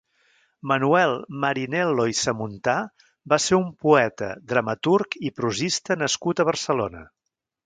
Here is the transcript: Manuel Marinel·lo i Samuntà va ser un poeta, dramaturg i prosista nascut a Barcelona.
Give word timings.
Manuel 0.69 1.11
Marinel·lo 1.43 2.05
i 2.13 2.17
Samuntà 2.19 2.75
va 3.35 3.39
ser 3.45 3.59
un 3.61 3.69
poeta, 3.85 4.31
dramaturg 4.55 5.19
i 5.31 5.35
prosista 5.43 5.99
nascut 6.05 6.43
a 6.47 6.53
Barcelona. 6.53 7.07